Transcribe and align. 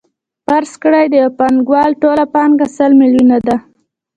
فرض 0.45 0.71
کړئ 0.83 1.05
د 1.09 1.13
یو 1.21 1.31
پانګوال 1.39 1.89
ټوله 2.01 2.25
پانګه 2.33 2.67
سل 2.77 2.91
میلیونه 3.01 3.37
ده 3.47 3.55